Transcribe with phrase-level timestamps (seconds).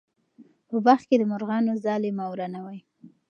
[0.67, 2.79] په باغ کې د مرغانو ځالې مه ورانوئ.